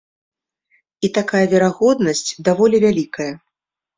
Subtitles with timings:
[1.07, 3.31] І такая верагоднасць даволі вялікая.